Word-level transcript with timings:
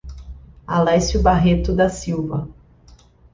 Alecio 0.65 1.21
Barreto 1.21 1.75
da 1.75 1.87
Silva 1.87 2.49